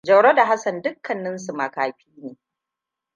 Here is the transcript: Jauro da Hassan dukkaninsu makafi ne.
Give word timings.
Jauro 0.09 0.33
da 0.35 0.45
Hassan 0.49 0.81
dukkaninsu 0.81 1.53
makafi 1.53 2.09
ne. 2.17 2.35